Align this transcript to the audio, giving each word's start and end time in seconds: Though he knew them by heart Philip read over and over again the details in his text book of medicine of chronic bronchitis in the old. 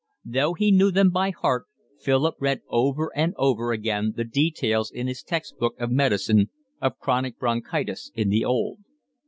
Though 0.25 0.55
he 0.55 0.71
knew 0.71 0.89
them 0.89 1.11
by 1.11 1.29
heart 1.29 1.65
Philip 1.99 2.33
read 2.39 2.61
over 2.69 3.15
and 3.15 3.35
over 3.37 3.71
again 3.71 4.13
the 4.15 4.23
details 4.23 4.89
in 4.89 5.05
his 5.05 5.21
text 5.21 5.59
book 5.59 5.79
of 5.79 5.91
medicine 5.91 6.49
of 6.81 6.97
chronic 6.97 7.37
bronchitis 7.37 8.11
in 8.15 8.29
the 8.29 8.43
old. 8.43 8.79